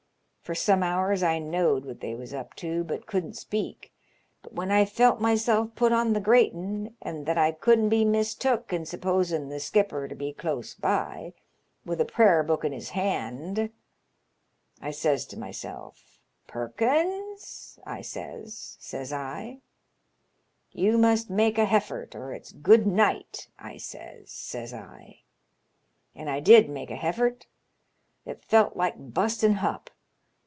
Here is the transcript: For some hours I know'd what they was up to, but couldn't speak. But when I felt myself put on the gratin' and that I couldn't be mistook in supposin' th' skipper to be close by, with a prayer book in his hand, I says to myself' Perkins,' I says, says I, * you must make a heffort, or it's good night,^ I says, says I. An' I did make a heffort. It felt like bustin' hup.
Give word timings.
For 0.43 0.55
some 0.55 0.83
hours 0.83 1.23
I 1.23 1.39
know'd 1.39 1.85
what 1.85 2.01
they 2.01 2.13
was 2.13 2.33
up 2.33 2.55
to, 2.55 2.83
but 2.83 3.05
couldn't 3.07 3.37
speak. 3.37 3.93
But 4.43 4.51
when 4.51 4.69
I 4.69 4.83
felt 4.83 5.21
myself 5.21 5.73
put 5.75 5.93
on 5.93 6.11
the 6.11 6.19
gratin' 6.19 6.93
and 7.01 7.25
that 7.25 7.37
I 7.37 7.53
couldn't 7.53 7.87
be 7.87 8.03
mistook 8.03 8.73
in 8.73 8.85
supposin' 8.85 9.49
th' 9.49 9.61
skipper 9.61 10.09
to 10.09 10.13
be 10.15 10.33
close 10.33 10.73
by, 10.75 11.31
with 11.85 12.01
a 12.01 12.05
prayer 12.05 12.43
book 12.43 12.65
in 12.65 12.73
his 12.73 12.89
hand, 12.89 13.69
I 14.81 14.91
says 14.91 15.25
to 15.27 15.39
myself' 15.39 16.19
Perkins,' 16.49 17.79
I 17.85 18.01
says, 18.01 18.75
says 18.77 19.13
I, 19.13 19.61
* 20.15 20.25
you 20.73 20.97
must 20.97 21.29
make 21.29 21.57
a 21.59 21.65
heffort, 21.65 22.13
or 22.13 22.33
it's 22.33 22.51
good 22.51 22.85
night,^ 22.85 23.47
I 23.57 23.77
says, 23.77 24.29
says 24.31 24.73
I. 24.73 25.21
An' 26.13 26.27
I 26.27 26.41
did 26.41 26.67
make 26.67 26.91
a 26.91 26.97
heffort. 26.97 27.45
It 28.25 28.43
felt 28.43 28.75
like 28.75 29.13
bustin' 29.13 29.53
hup. 29.53 29.89